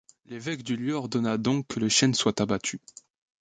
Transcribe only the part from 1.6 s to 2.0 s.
que le